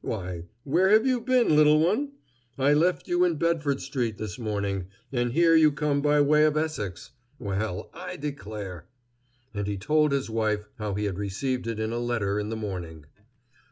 Why, 0.00 0.46
where 0.64 0.88
have 0.88 1.06
you 1.06 1.20
been, 1.20 1.54
little 1.54 1.78
one? 1.78 2.14
I 2.58 2.72
left 2.72 3.06
you 3.06 3.22
in 3.24 3.36
Bedford 3.36 3.80
street 3.80 4.18
this 4.18 4.40
morning, 4.40 4.86
and 5.12 5.30
here 5.32 5.54
you 5.54 5.70
come 5.70 6.02
by 6.02 6.20
way 6.20 6.44
of 6.46 6.56
Essex. 6.56 7.12
Well, 7.38 7.90
I 7.94 8.16
declare!" 8.16 8.88
And 9.54 9.68
he 9.68 9.78
told 9.78 10.10
his 10.10 10.28
wife 10.28 10.66
how 10.80 10.94
he 10.94 11.04
had 11.04 11.16
received 11.20 11.68
it 11.68 11.78
in 11.78 11.92
a 11.92 12.00
letter 12.00 12.40
in 12.40 12.48
the 12.48 12.56
morning. 12.56 13.04